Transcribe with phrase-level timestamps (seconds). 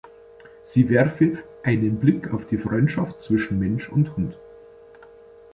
[0.63, 4.35] Sie werfe "„einen Blick auf die Freundschaft zwischen Mensch und Hund“".